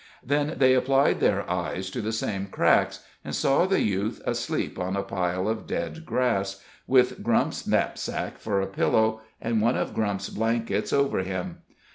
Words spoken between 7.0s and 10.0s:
Grump's knapsack for a pillow, and one of